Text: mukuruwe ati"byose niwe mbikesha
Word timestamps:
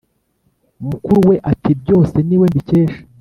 mukuruwe 0.87 1.35
ati"byose 1.51 2.15
niwe 2.27 2.45
mbikesha 2.51 2.99